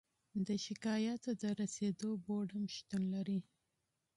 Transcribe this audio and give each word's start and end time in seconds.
د 0.45 0.49
شکایاتو 0.65 1.21
ته 1.25 1.31
د 1.41 1.43
رسیدو 1.61 2.09
بورد 2.25 2.49
هم 2.55 2.65
شتون 2.75 3.03
لري. 3.13 3.39